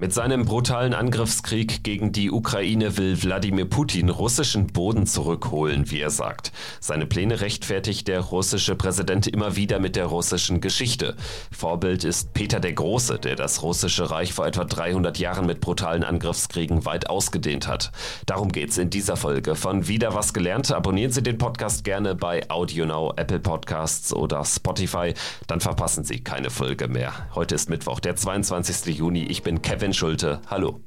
Mit 0.00 0.14
seinem 0.14 0.44
brutalen 0.44 0.94
Angriffskrieg 0.94 1.82
gegen 1.82 2.12
die 2.12 2.30
Ukraine 2.30 2.96
will 2.96 3.20
Wladimir 3.20 3.64
Putin 3.64 4.10
russischen 4.10 4.68
Boden 4.68 5.06
zurückholen, 5.06 5.90
wie 5.90 5.98
er 5.98 6.10
sagt. 6.10 6.52
Seine 6.78 7.04
Pläne 7.04 7.40
rechtfertigt 7.40 8.06
der 8.06 8.20
russische 8.20 8.76
Präsident 8.76 9.26
immer 9.26 9.56
wieder 9.56 9.80
mit 9.80 9.96
der 9.96 10.06
russischen 10.06 10.60
Geschichte. 10.60 11.16
Vorbild 11.50 12.04
ist 12.04 12.32
Peter 12.32 12.60
der 12.60 12.74
Große, 12.74 13.18
der 13.18 13.34
das 13.34 13.64
russische 13.64 14.08
Reich 14.08 14.32
vor 14.32 14.46
etwa 14.46 14.62
300 14.62 15.18
Jahren 15.18 15.46
mit 15.46 15.60
brutalen 15.60 16.04
Angriffskriegen 16.04 16.84
weit 16.84 17.10
ausgedehnt 17.10 17.66
hat. 17.66 17.90
Darum 18.24 18.52
geht's 18.52 18.78
in 18.78 18.90
dieser 18.90 19.16
Folge 19.16 19.56
von 19.56 19.88
Wieder 19.88 20.14
was 20.14 20.32
gelernt. 20.32 20.70
Abonnieren 20.70 21.10
Sie 21.10 21.24
den 21.24 21.38
Podcast 21.38 21.82
gerne 21.82 22.14
bei 22.14 22.48
AudioNow, 22.48 23.14
Apple 23.16 23.40
Podcasts 23.40 24.14
oder 24.14 24.44
Spotify, 24.44 25.14
dann 25.48 25.60
verpassen 25.60 26.04
Sie 26.04 26.20
keine 26.20 26.50
Folge 26.50 26.86
mehr. 26.86 27.12
Heute 27.34 27.56
ist 27.56 27.68
Mittwoch, 27.68 27.98
der 27.98 28.14
22. 28.14 28.96
Juni. 28.96 29.24
Ich 29.24 29.42
bin 29.42 29.60
Kevin 29.60 29.87
Sven 29.88 29.94
Schulte, 29.94 30.42
hallo. 30.48 30.80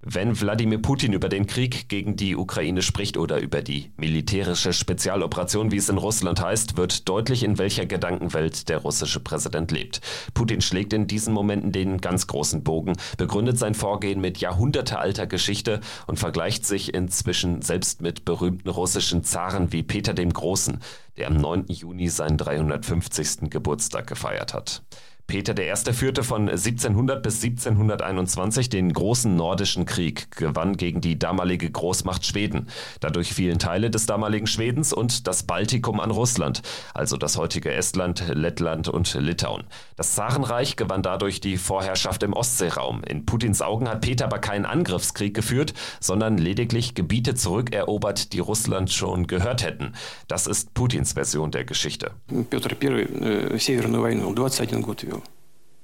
Wenn 0.00 0.40
Wladimir 0.40 0.80
Putin 0.80 1.12
über 1.12 1.28
den 1.28 1.46
Krieg 1.46 1.88
gegen 1.90 2.16
die 2.16 2.34
Ukraine 2.34 2.80
spricht 2.80 3.18
oder 3.18 3.40
über 3.40 3.60
die 3.60 3.92
militärische 3.98 4.72
Spezialoperation, 4.72 5.70
wie 5.70 5.76
es 5.76 5.90
in 5.90 5.98
Russland 5.98 6.40
heißt, 6.40 6.78
wird 6.78 7.10
deutlich, 7.10 7.42
in 7.42 7.58
welcher 7.58 7.84
Gedankenwelt 7.84 8.70
der 8.70 8.78
russische 8.78 9.20
Präsident 9.20 9.70
lebt. 9.70 10.00
Putin 10.32 10.62
schlägt 10.62 10.94
in 10.94 11.06
diesen 11.06 11.34
Momenten 11.34 11.72
den 11.72 12.00
ganz 12.00 12.26
großen 12.26 12.64
Bogen, 12.64 12.94
begründet 13.18 13.58
sein 13.58 13.74
Vorgehen 13.74 14.22
mit 14.22 14.38
jahrhundertealter 14.38 15.26
Geschichte 15.26 15.80
und 16.06 16.18
vergleicht 16.18 16.64
sich 16.64 16.94
inzwischen 16.94 17.60
selbst 17.60 18.00
mit 18.00 18.24
berühmten 18.24 18.70
russischen 18.70 19.24
Zaren 19.24 19.72
wie 19.72 19.82
Peter 19.82 20.14
dem 20.14 20.32
Großen, 20.32 20.80
der 21.18 21.26
am 21.26 21.36
9. 21.36 21.66
Juni 21.68 22.08
seinen 22.08 22.38
350. 22.38 23.50
Geburtstag 23.50 24.06
gefeiert 24.06 24.54
hat. 24.54 24.82
Peter 25.27 25.53
I. 25.61 25.73
führte 25.91 26.23
von 26.23 26.47
1700 26.47 27.21
bis 27.21 27.43
1721 27.43 28.69
den 28.69 28.93
großen 28.93 29.35
nordischen 29.35 29.85
Krieg, 29.85 30.31
gewann 30.31 30.77
gegen 30.77 31.01
die 31.01 31.19
damalige 31.19 31.69
Großmacht 31.69 32.25
Schweden. 32.25 32.67
Dadurch 33.01 33.33
fielen 33.33 33.59
Teile 33.59 33.89
des 33.89 34.05
damaligen 34.05 34.47
Schwedens 34.47 34.93
und 34.93 35.27
das 35.27 35.43
Baltikum 35.43 35.99
an 35.99 36.11
Russland, 36.11 36.61
also 36.93 37.17
das 37.17 37.35
heutige 37.35 37.73
Estland, 37.73 38.23
Lettland 38.29 38.87
und 38.87 39.13
Litauen. 39.15 39.65
Das 39.97 40.15
Zarenreich 40.15 40.77
gewann 40.77 41.03
dadurch 41.03 41.41
die 41.41 41.57
Vorherrschaft 41.57 42.23
im 42.23 42.31
Ostseeraum. 42.31 43.03
In 43.03 43.25
Putins 43.25 43.61
Augen 43.61 43.89
hat 43.89 43.99
Peter 43.99 44.23
aber 44.25 44.39
keinen 44.39 44.65
Angriffskrieg 44.65 45.33
geführt, 45.33 45.73
sondern 45.99 46.37
lediglich 46.37 46.95
Gebiete 46.95 47.35
zurückerobert, 47.35 48.31
die 48.31 48.39
Russland 48.39 48.93
schon 48.93 49.27
gehört 49.27 49.61
hätten. 49.61 49.91
Das 50.29 50.47
ist 50.47 50.73
Putins 50.73 51.13
Version 51.13 51.51
der 51.51 51.65
Geschichte. 51.65 52.11
Peter 52.49 52.71
I. 52.81 53.01
Äh, 53.01 53.57
Северную 53.59 54.03
войну 54.03 54.29
21 54.29 54.81
год 54.81 55.03
вел 55.03 55.10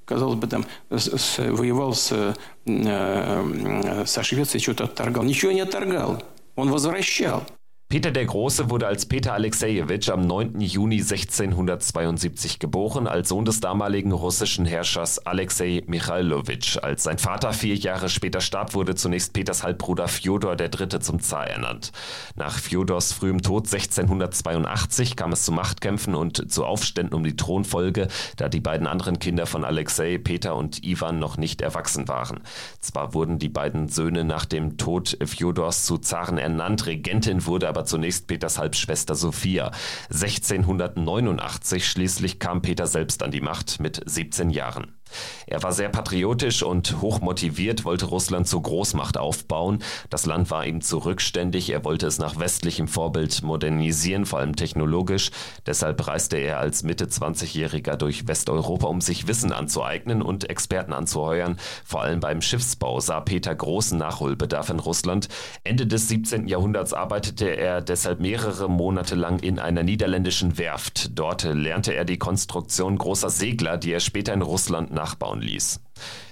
казалось 0.09 0.39
бы, 0.39 0.47
там 0.47 0.65
воевал 0.89 1.93
с, 1.93 2.11
э, 2.11 2.33
э, 2.65 4.05
со 4.05 4.23
Швецией, 4.23 4.61
что-то 4.61 4.85
отторгал. 4.85 5.23
Ничего 5.23 5.51
не 5.51 5.61
отторгал. 5.61 6.23
Он 6.55 6.71
возвращал. 6.71 7.43
Peter 7.91 8.11
der 8.11 8.27
Große 8.27 8.69
wurde 8.69 8.85
als 8.85 9.07
Peter 9.07 9.33
Alexejewitsch 9.33 10.09
am 10.09 10.21
9. 10.21 10.61
Juni 10.61 10.97
1672 10.97 12.59
geboren, 12.59 13.07
als 13.07 13.29
Sohn 13.29 13.45
des 13.45 13.61
damaligen 13.61 14.11
russischen 14.11 14.67
Herrschers 14.67 15.25
Alexei 15.25 15.81
Michailowitsch. 15.87 16.77
Als 16.77 17.01
sein 17.01 17.17
Vater 17.17 17.51
vier 17.51 17.73
Jahre 17.73 18.09
später 18.09 18.41
starb, 18.41 18.75
wurde 18.75 18.93
zunächst 18.93 19.33
Peters 19.33 19.63
Halbbruder 19.63 20.07
Fjodor 20.07 20.55
III. 20.59 20.99
zum 20.99 21.19
Zar 21.19 21.47
ernannt. 21.47 21.91
Nach 22.35 22.59
Fjodors 22.59 23.11
frühem 23.11 23.41
Tod 23.41 23.65
1682 23.65 25.15
kam 25.15 25.31
es 25.31 25.41
zu 25.41 25.51
Machtkämpfen 25.51 26.13
und 26.13 26.51
zu 26.51 26.65
Aufständen 26.65 27.15
um 27.15 27.23
die 27.23 27.37
Thronfolge, 27.37 28.07
da 28.37 28.49
die 28.49 28.61
beiden 28.61 28.85
anderen 28.85 29.17
Kinder 29.17 29.47
von 29.47 29.65
Alexei, 29.65 30.19
Peter 30.19 30.55
und 30.55 30.85
Ivan 30.85 31.17
noch 31.17 31.37
nicht 31.37 31.61
erwachsen 31.61 32.07
waren. 32.07 32.41
Zwar 32.81 33.15
wurden 33.15 33.39
die 33.39 33.49
beiden 33.49 33.87
Söhne 33.87 34.25
nach 34.25 34.45
dem 34.45 34.77
Tod 34.77 35.17
Fjodors 35.25 35.85
zu 35.87 35.97
Zaren 35.97 36.37
ernannt, 36.37 36.85
Regentin 36.85 37.47
wurde 37.47 37.67
aber 37.67 37.78
aber 37.79 37.85
zunächst 37.85 38.27
Peters 38.27 38.57
Halbschwester 38.57 39.15
Sophia. 39.15 39.71
1689 40.11 41.87
schließlich 41.87 42.37
kam 42.37 42.61
Peter 42.61 42.87
selbst 42.87 43.23
an 43.23 43.31
die 43.31 43.39
Macht 43.39 43.79
mit 43.79 44.01
17 44.05 44.49
Jahren. 44.49 44.98
Er 45.47 45.63
war 45.63 45.73
sehr 45.73 45.89
patriotisch 45.89 46.63
und 46.63 47.01
hochmotiviert, 47.01 47.85
wollte 47.85 48.05
Russland 48.05 48.47
zur 48.47 48.61
Großmacht 48.61 49.17
aufbauen. 49.17 49.79
Das 50.09 50.25
Land 50.25 50.51
war 50.51 50.65
ihm 50.65 50.81
zu 50.81 50.99
rückständig, 50.99 51.69
er 51.71 51.83
wollte 51.83 52.07
es 52.07 52.19
nach 52.19 52.39
westlichem 52.39 52.87
Vorbild 52.87 53.41
modernisieren, 53.41 54.25
vor 54.25 54.39
allem 54.39 54.55
technologisch. 54.55 55.31
Deshalb 55.65 56.05
reiste 56.07 56.37
er 56.37 56.59
als 56.59 56.83
Mitte 56.83 57.05
20-Jähriger 57.05 57.95
durch 57.95 58.27
Westeuropa, 58.27 58.87
um 58.87 59.01
sich 59.01 59.27
Wissen 59.27 59.51
anzueignen 59.51 60.21
und 60.21 60.49
Experten 60.49 60.93
anzuheuern. 60.93 61.57
Vor 61.83 62.01
allem 62.01 62.19
beim 62.19 62.41
Schiffsbau 62.41 62.99
sah 62.99 63.19
Peter 63.21 63.53
großen 63.55 63.97
Nachholbedarf 63.97 64.69
in 64.69 64.79
Russland. 64.79 65.29
Ende 65.63 65.87
des 65.87 66.07
17. 66.07 66.47
Jahrhunderts 66.47 66.93
arbeitete 66.93 67.47
er 67.47 67.81
deshalb 67.81 68.19
mehrere 68.19 68.69
Monate 68.69 69.15
lang 69.15 69.39
in 69.39 69.59
einer 69.59 69.83
niederländischen 69.83 70.57
Werft. 70.57 71.17
Dort 71.17 71.43
lernte 71.43 71.93
er 71.95 72.05
die 72.05 72.17
Konstruktion 72.17 72.97
großer 72.97 73.29
Segler, 73.29 73.77
die 73.77 73.91
er 73.91 73.99
später 73.99 74.33
in 74.33 74.41
Russland 74.41 74.91
nachbauen 74.99 75.41
ließ. 75.41 75.79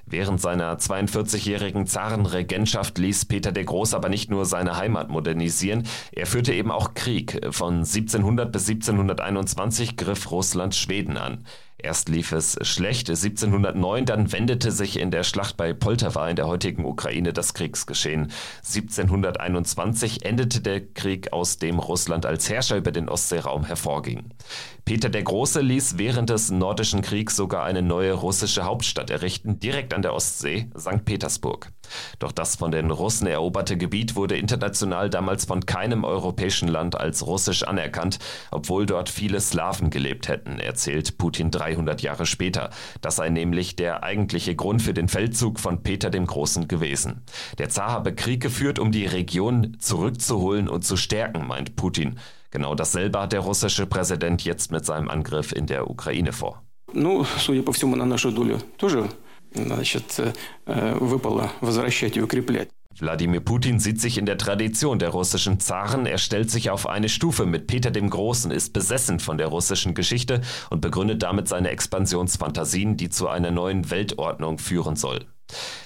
Während 0.10 0.40
seiner 0.40 0.74
42-jährigen 0.78 1.86
Zarenregentschaft 1.86 2.98
ließ 2.98 3.26
Peter 3.26 3.52
der 3.52 3.66
Große 3.66 3.96
aber 3.96 4.08
nicht 4.08 4.32
nur 4.32 4.46
seine 4.46 4.78
Heimat 4.78 5.10
modernisieren, 5.10 5.84
er 6.14 6.26
führte 6.26 6.54
eben 6.54 6.72
auch 6.72 6.94
Krieg. 6.94 7.40
Von 7.52 7.80
1700 7.80 8.50
bis 8.50 8.70
1721 8.70 9.98
griff 9.98 10.32
Russland 10.32 10.76
Schweden 10.76 11.18
an. 11.18 11.44
Erst 11.80 12.10
lief 12.10 12.32
es 12.32 12.58
schlecht 12.64 13.08
1709, 13.08 14.06
dann 14.06 14.32
wendete 14.32 14.72
sich 14.72 15.00
in 15.00 15.12
der 15.12 15.24
Schlacht 15.24 15.58
bei 15.58 15.74
Poltawa 15.74 16.28
in 16.28 16.36
der 16.36 16.48
heutigen 16.48 16.86
Ukraine 16.86 17.34
das 17.34 17.54
Kriegsgeschehen. 17.54 18.32
1721 18.66 20.26
endete 20.26 20.62
der 20.62 20.82
Krieg, 20.82 21.34
aus 21.34 21.60
dem 21.60 21.78
Russland 21.78 22.26
als 22.26 22.50
Herrscher 22.50 22.78
über 22.78 22.92
den 22.92 23.08
Ostseeraum 23.10 23.64
hervorging. 23.64 24.32
Peter 24.86 25.10
der 25.10 25.22
Große 25.22 25.62
ließ 25.62 26.00
während 26.00 26.32
des 26.32 26.50
Nordischen 26.50 27.04
Kriegs 27.04 27.36
sogar 27.36 27.64
eine 27.64 27.84
neue 27.84 28.14
russische 28.14 28.64
Hauptstadt 28.64 29.12
errichten, 29.12 29.60
direkt 29.60 29.94
an 29.97 30.03
der 30.03 30.13
Ostsee, 30.13 30.69
St. 30.79 31.05
Petersburg. 31.05 31.73
Doch 32.19 32.33
das 32.33 32.57
von 32.57 32.71
den 32.71 32.91
Russen 32.91 33.27
eroberte 33.27 33.79
Gebiet 33.79 34.17
wurde 34.17 34.37
international 34.37 35.09
damals 35.09 35.47
von 35.47 35.65
keinem 35.65 36.05
europäischen 36.05 36.69
Land 36.69 36.99
als 36.99 37.27
russisch 37.27 37.63
anerkannt, 37.63 38.19
obwohl 38.51 38.85
dort 38.85 39.09
viele 39.09 39.41
Slawen 39.41 39.89
gelebt 39.89 40.29
hätten, 40.29 40.59
erzählt 40.59 41.17
Putin 41.17 41.51
300 41.51 42.03
Jahre 42.03 42.27
später. 42.27 42.71
Das 43.01 43.17
sei 43.17 43.31
nämlich 43.31 43.75
der 43.75 44.03
eigentliche 44.03 44.55
Grund 44.55 44.83
für 44.83 44.95
den 44.95 45.09
Feldzug 45.09 45.59
von 45.59 45.83
Peter 45.83 46.11
dem 46.11 46.27
Großen 46.27 46.69
gewesen. 46.69 47.23
Der 47.57 47.71
Zar 47.71 47.91
habe 47.91 48.15
Krieg 48.15 48.43
geführt, 48.43 48.79
um 48.79 48.93
die 48.93 49.07
Region 49.07 49.77
zurückzuholen 49.79 50.69
und 50.69 50.85
zu 50.85 50.97
stärken, 50.97 51.47
meint 51.47 51.77
Putin. 51.77 52.19
Genau 52.51 52.75
dasselbe 52.75 53.21
hat 53.21 53.33
der 53.33 53.41
russische 53.41 53.87
Präsident 53.87 54.45
jetzt 54.45 54.71
mit 54.71 54.85
seinem 54.85 55.09
Angriff 55.09 55.53
in 55.53 55.67
der 55.67 55.91
Ukraine 55.91 56.33
vor. 56.33 56.63
Ну, 56.93 57.25
судя 57.39 57.63
по 57.63 57.73
всему, 57.73 57.97
на 57.97 58.05
нашу 58.05 58.31
долю 58.31 58.59
тоже 58.77 59.09
значит, 59.55 60.21
выпало 60.67 61.53
возвращать 61.61 62.17
и 62.17 62.23
укреплять. 62.23 62.69
Wladimir 63.01 63.41
Putin 63.41 63.81
sieht 63.81 64.01
sich 64.01 64.19
in 64.19 64.27
der 64.27 64.37
Tradition 64.37 64.99
der 64.99 65.09
russischen 65.09 65.61
Zaren, 65.61 66.05
er 66.07 66.19
stellt 66.19 66.51
sich 66.51 66.71
auf 66.71 66.87
eine 66.87 67.09
Stufe 67.09 67.47
mit 67.47 67.67
Peter 67.67 67.91
dem 67.91 68.11
Großen, 68.11 68.51
ist 68.51 68.73
besessen 68.75 69.19
von 69.19 69.39
der 69.39 69.49
russischen 69.49 69.95
Geschichte 69.95 70.43
und 70.71 70.83
begründet 70.83 71.23
damit 71.23 71.49
seine 71.49 71.71
Expansionsfantasien, 71.71 72.99
die 72.99 73.09
zu 73.09 73.29
einer 73.29 73.51
neuen 73.51 73.91
Weltordnung 73.91 74.59
führen 74.59 74.97
soll. 74.97 75.25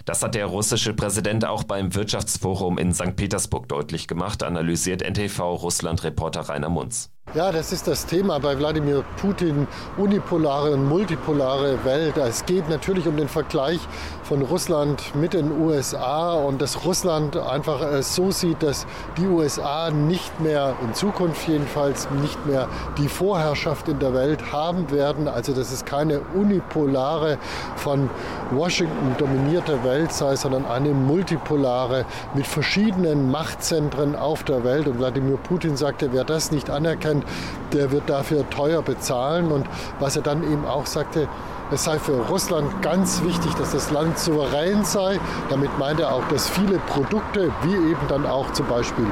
Das 0.04 0.22
hat 0.22 0.34
der 0.34 0.46
russische 0.46 0.94
Präsident 0.94 1.44
auch 1.44 1.64
beim 1.64 1.94
Wirtschaftsforum 1.94 2.76
in 2.78 2.92
St. 2.92 3.16
Petersburg 3.16 3.68
deutlich 3.68 4.08
gemacht, 4.08 4.42
analysiert 4.42 5.02
NTV-Russland-Reporter 5.02 6.48
Rainer 6.48 6.68
Munz. 6.68 7.10
Ja, 7.33 7.49
das 7.49 7.71
ist 7.71 7.87
das 7.87 8.05
Thema 8.05 8.39
bei 8.39 8.59
Wladimir 8.59 9.05
Putin, 9.15 9.65
unipolare 9.95 10.71
und 10.71 10.89
multipolare 10.89 11.85
Welt. 11.85 12.17
Es 12.17 12.45
geht 12.45 12.67
natürlich 12.67 13.07
um 13.07 13.15
den 13.15 13.29
Vergleich 13.29 13.79
von 14.23 14.41
Russland 14.41 15.15
mit 15.15 15.33
den 15.33 15.61
USA 15.61 16.33
und 16.33 16.61
dass 16.61 16.83
Russland 16.85 17.37
einfach 17.37 17.81
äh, 17.81 18.03
so 18.03 18.31
sieht, 18.31 18.61
dass 18.61 18.85
die 19.17 19.27
USA 19.27 19.91
nicht 19.91 20.41
mehr, 20.41 20.75
in 20.81 20.93
Zukunft 20.93 21.47
jedenfalls, 21.47 22.09
nicht 22.21 22.45
mehr 22.45 22.67
die 22.97 23.07
Vorherrschaft 23.07 23.87
in 23.87 23.99
der 23.99 24.13
Welt 24.13 24.51
haben 24.51 24.91
werden. 24.91 25.29
Also 25.29 25.53
dass 25.53 25.71
es 25.71 25.85
keine 25.85 26.19
unipolare, 26.33 27.37
von 27.77 28.09
Washington 28.51 29.15
dominierte 29.17 29.81
Welt 29.85 30.11
sei, 30.11 30.35
sondern 30.35 30.65
eine 30.65 30.89
multipolare 30.89 32.03
mit 32.35 32.45
verschiedenen 32.45 33.31
Machtzentren 33.31 34.17
auf 34.17 34.43
der 34.43 34.65
Welt. 34.65 34.87
Und 34.87 34.99
Wladimir 34.99 35.37
Putin 35.37 35.77
sagte, 35.77 36.09
wer 36.11 36.25
das 36.25 36.51
nicht 36.51 36.69
anerkennt, 36.69 37.20
der 37.73 37.91
wird 37.91 38.09
dafür 38.09 38.49
teuer 38.49 38.81
bezahlen. 38.81 39.51
Und 39.51 39.65
was 39.99 40.15
er 40.15 40.21
dann 40.21 40.43
eben 40.43 40.65
auch 40.65 40.85
sagte, 40.85 41.27
es 41.73 41.85
sei 41.85 41.97
für 41.99 42.27
Russland 42.27 42.81
ganz 42.81 43.23
wichtig, 43.23 43.53
dass 43.55 43.71
das 43.71 43.91
Land 43.91 44.19
souverän 44.19 44.83
sei. 44.83 45.19
Damit 45.49 45.77
meint 45.79 46.01
er 46.01 46.13
auch, 46.13 46.27
dass 46.27 46.49
viele 46.49 46.79
Produkte, 46.79 47.49
wie 47.63 47.73
eben 47.73 48.07
dann 48.09 48.25
auch 48.25 48.51
zum 48.51 48.67
Beispiel 48.67 49.05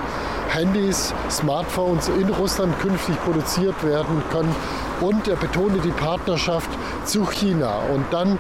Handys, 0.50 1.14
Smartphones 1.30 2.10
in 2.10 2.28
Russland 2.30 2.78
künftig 2.82 3.16
produziert 3.24 3.82
werden 3.86 4.22
können. 4.32 4.54
Und 5.00 5.28
er 5.30 5.38
betone 5.38 5.80
die 5.80 5.92
Partnerschaft 5.92 6.70
zu 7.06 7.26
China. 7.26 7.80
Und 7.94 8.06
dann 8.12 8.38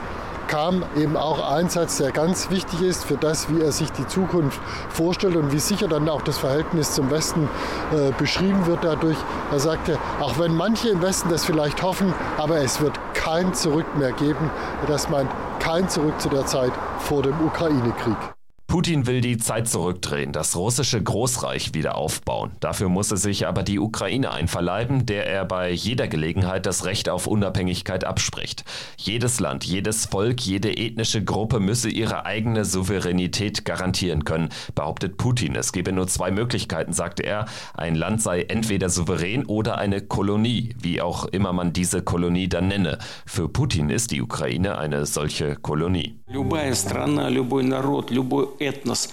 kam 0.50 0.84
eben 0.98 1.16
auch 1.16 1.52
ein 1.52 1.70
Satz, 1.70 1.98
der 1.98 2.12
ganz 2.12 2.50
wichtig 2.50 2.82
ist 2.82 3.06
für 3.06 3.18
das, 3.18 3.50
wie 3.50 3.62
er 3.62 3.72
sich 3.72 3.92
die 3.92 4.06
Zukunft 4.08 4.60
vorstellt 4.90 5.36
und 5.36 5.52
wie 5.52 5.60
sicher 5.60 5.88
dann 5.88 6.10
auch 6.10 6.24
das 6.24 6.38
Verhältnis 6.38 6.92
zum 6.94 7.10
Westen 7.12 7.48
äh, 7.94 8.12
beschrieben 8.18 8.66
wird 8.66 8.84
dadurch. 8.84 9.18
Er 9.52 9.60
sagte, 9.60 9.98
auch 10.20 10.38
wenn 10.40 10.56
manche 10.56 10.90
im 10.90 11.02
Westen 11.02 11.30
das 11.30 11.46
vielleicht 11.46 11.82
hoffen, 11.84 12.14
aber 12.38 12.58
es 12.58 12.82
wird 12.82 13.00
kein 13.14 13.54
Zurück 13.54 13.86
mehr 13.98 14.12
geben. 14.12 14.50
Das 14.88 15.10
meint 15.10 15.30
kein 15.60 15.88
Zurück 15.88 16.20
zu 16.20 16.30
der 16.30 16.46
Zeit 16.46 16.72
vor 16.98 17.22
dem 17.22 17.40
Ukraine-Krieg. 17.46 18.39
Putin 18.70 19.08
will 19.08 19.20
die 19.20 19.40
Zeit 19.40 19.68
zurückdrehen, 19.68 20.32
das 20.32 20.56
russische 20.56 21.02
Großreich 21.02 21.74
wieder 21.74 21.96
aufbauen. 21.96 22.52
Dafür 22.60 22.88
muss 22.88 23.10
er 23.10 23.18
sich 23.18 23.48
aber 23.48 23.64
die 23.64 23.80
Ukraine 23.80 24.32
einverleiben, 24.32 25.08
der 25.08 25.26
er 25.26 25.44
bei 25.44 25.72
jeder 25.72 26.08
Gelegenheit 26.08 26.68
das 26.68 26.86
Recht 26.86 27.10
auf 27.10 27.26
Unabhängigkeit 27.26 28.04
abspricht. 28.04 28.64
Jedes 28.96 29.40
Land, 29.40 29.64
jedes 29.64 30.06
Volk, 30.06 30.42
jede 30.42 30.78
ethnische 30.78 31.24
Gruppe 31.24 31.60
müsse 31.60 31.90
ihre 31.90 32.28
eigene 32.28 32.64
Souveränität 32.64 33.66
garantieren 33.66 34.24
können, 34.24 34.50
behauptet 34.76 35.18
Putin. 35.18 35.56
Es 35.56 35.72
gebe 35.72 35.92
nur 35.92 36.08
zwei 36.08 36.30
Möglichkeiten, 36.30 36.94
sagte 36.94 37.24
er. 37.24 37.48
Ein 37.74 37.96
Land 37.96 38.22
sei 38.22 38.44
entweder 38.44 38.90
souverän 38.90 39.48
oder 39.48 39.80
eine 39.80 40.00
Kolonie, 40.02 40.76
wie 40.80 41.02
auch 41.02 41.26
immer 41.26 41.54
man 41.54 41.74
diese 41.74 42.04
Kolonie 42.04 42.48
dann 42.48 42.68
nenne. 42.68 43.00
Für 43.26 43.50
Putin 43.50 43.90
ist 43.90 44.12
die 44.12 44.22
Ukraine 44.22 44.78
eine 44.78 45.08
solche 45.08 45.56
Kolonie. 45.56 46.20
Любая 46.30 46.76
страна, 46.76 47.28
любой 47.28 47.64
народ, 47.64 48.12
любой 48.12 48.50
этнос 48.60 49.10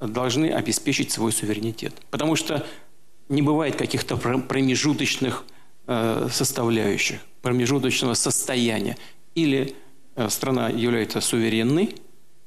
должны 0.00 0.50
обеспечить 0.50 1.12
свой 1.12 1.32
суверенитет. 1.32 1.94
Потому 2.10 2.34
что 2.34 2.66
не 3.28 3.42
бывает 3.42 3.76
каких-то 3.76 4.16
промежуточных 4.16 5.44
э, 5.86 6.28
составляющих, 6.30 7.20
промежуточного 7.42 8.14
состояния. 8.14 8.96
Или 9.36 9.76
э, 10.16 10.28
страна 10.28 10.68
является 10.68 11.20
суверенной, 11.20 11.94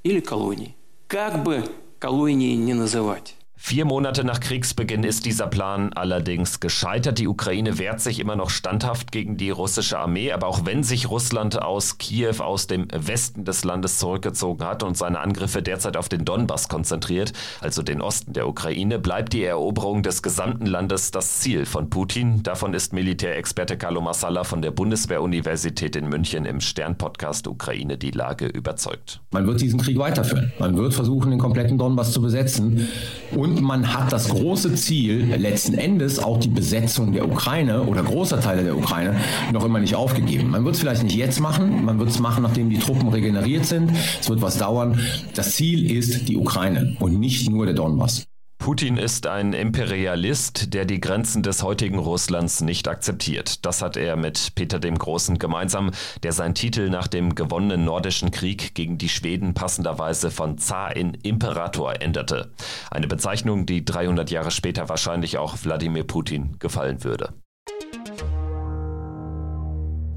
или 0.04 0.20
колонией. 0.20 0.76
Как 1.08 1.42
бы 1.44 1.64
колонии 1.98 2.56
не 2.56 2.74
называть. 2.74 3.36
Vier 3.64 3.86
Monate 3.86 4.26
nach 4.26 4.40
Kriegsbeginn 4.40 5.04
ist 5.04 5.26
dieser 5.26 5.46
Plan 5.46 5.94
allerdings 5.94 6.60
gescheitert. 6.60 7.20
Die 7.20 7.28
Ukraine 7.28 7.78
wehrt 7.78 8.02
sich 8.02 8.20
immer 8.20 8.36
noch 8.36 8.50
standhaft 8.50 9.12
gegen 9.12 9.38
die 9.38 9.52
russische 9.52 10.00
Armee, 10.00 10.32
aber 10.32 10.48
auch 10.48 10.66
wenn 10.66 10.84
sich 10.84 11.10
Russland 11.10 11.62
aus 11.62 12.00
Kiew, 12.00 12.42
aus 12.42 12.66
dem 12.66 12.88
Westen 12.92 13.46
des 13.46 13.64
Landes 13.64 14.00
zurückgezogen 14.00 14.66
hat 14.66 14.82
und 14.82 14.98
seine 14.98 15.20
Angriffe 15.20 15.62
derzeit 15.62 15.96
auf 15.96 16.10
den 16.10 16.26
Donbass 16.26 16.70
konzentriert, 16.70 17.34
also 17.62 17.84
den 17.84 18.02
Osten 18.02 18.34
der 18.34 18.48
Ukraine, 18.48 18.98
bleibt 18.98 19.32
die 19.32 19.44
Eroberung 19.44 20.02
des 20.02 20.24
gesamten 20.24 20.66
Landes 20.66 21.12
das 21.12 21.40
Ziel 21.40 21.66
von 21.66 21.90
Putin. 21.90 22.42
Davon 22.42 22.74
ist 22.74 22.94
Militärexperte 22.94 23.78
Carlo 23.78 24.02
Massala 24.02 24.44
von 24.44 24.64
der 24.64 24.72
Bundeswehr-Universität 24.72 25.96
in 25.96 26.10
München 26.10 26.46
im 26.46 26.62
Stern-Podcast 26.62 27.48
Ukraine 27.48 28.00
die 28.00 28.12
Lage 28.12 28.48
überzeugt. 28.48 29.22
Man 29.30 29.46
wird 29.46 29.62
diesen 29.62 29.80
Krieg 29.80 30.00
weiterführen. 30.00 30.52
Man 30.58 30.76
wird 30.76 30.96
versuchen, 30.96 31.30
den 31.30 31.40
kompletten 31.40 31.78
Donbass 31.78 32.12
zu 32.12 32.22
besetzen 32.24 32.88
und 33.32 33.51
man 33.60 33.94
hat 33.94 34.12
das 34.14 34.30
große 34.30 34.76
Ziel, 34.76 35.34
letzten 35.36 35.74
Endes 35.74 36.20
auch 36.20 36.40
die 36.40 36.48
Besetzung 36.48 37.12
der 37.12 37.30
Ukraine 37.30 37.84
oder 37.84 38.04
großer 38.04 38.40
Teile 38.40 38.64
der 38.64 38.78
Ukraine 38.78 39.16
noch 39.52 39.66
immer 39.66 39.80
nicht 39.80 39.96
aufgegeben. 39.96 40.52
Man 40.52 40.64
wird 40.64 40.76
es 40.76 40.82
vielleicht 40.82 41.04
nicht 41.04 41.16
jetzt 41.16 41.40
machen, 41.40 41.84
man 41.86 42.00
wird 42.00 42.10
es 42.10 42.20
machen, 42.20 42.44
nachdem 42.44 42.70
die 42.70 42.80
Truppen 42.80 43.10
regeneriert 43.10 43.66
sind. 43.66 43.92
Es 44.20 44.30
wird 44.30 44.42
was 44.42 44.58
dauern. 44.58 45.00
Das 45.36 45.56
Ziel 45.56 45.92
ist 45.92 46.28
die 46.30 46.38
Ukraine 46.38 46.96
und 47.00 47.20
nicht 47.20 47.50
nur 47.50 47.66
der 47.66 47.76
Donbass. 47.76 48.31
Putin 48.62 48.98
ist 48.98 49.26
ein 49.26 49.54
Imperialist, 49.54 50.76
der 50.76 50.86
die 50.86 51.02
Grenzen 51.02 51.42
des 51.42 51.64
heutigen 51.64 51.98
Russlands 51.98 52.62
nicht 52.62 52.88
akzeptiert. 52.88 53.66
Das 53.66 53.82
hat 53.82 53.98
er 53.98 54.16
mit 54.16 54.54
Peter 54.54 54.78
dem 54.78 55.00
Großen 55.00 55.40
gemeinsam, 55.40 55.90
der 56.22 56.32
seinen 56.32 56.54
Titel 56.54 56.92
nach 56.92 57.08
dem 57.08 57.34
gewonnenen 57.34 57.86
nordischen 57.86 58.30
Krieg 58.30 58.76
gegen 58.76 59.00
die 59.00 59.10
Schweden 59.10 59.56
passenderweise 59.56 60.30
von 60.30 60.60
Zar 60.60 60.96
in 60.96 61.16
Imperator 61.16 62.04
änderte. 62.04 62.52
Eine 62.92 63.08
Bezeichnung, 63.08 63.66
die 63.66 63.84
300 63.84 64.30
Jahre 64.30 64.52
später 64.52 64.88
wahrscheinlich 64.90 65.40
auch 65.40 65.58
Wladimir 65.64 66.04
Putin 66.04 66.58
gefallen 66.60 67.04
würde. 67.04 67.34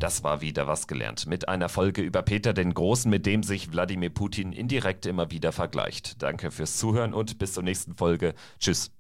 Das 0.04 0.22
war 0.22 0.42
wieder 0.42 0.66
was 0.66 0.86
gelernt. 0.86 1.24
Mit 1.24 1.48
einer 1.48 1.70
Folge 1.70 2.02
über 2.02 2.20
Peter 2.20 2.52
den 2.52 2.74
Großen, 2.74 3.10
mit 3.10 3.24
dem 3.24 3.42
sich 3.42 3.72
Wladimir 3.72 4.10
Putin 4.10 4.52
indirekt 4.52 5.06
immer 5.06 5.30
wieder 5.30 5.50
vergleicht. 5.50 6.22
Danke 6.22 6.50
fürs 6.50 6.76
Zuhören 6.76 7.14
und 7.14 7.38
bis 7.38 7.54
zur 7.54 7.62
nächsten 7.62 7.94
Folge. 7.94 8.34
Tschüss. 8.58 8.90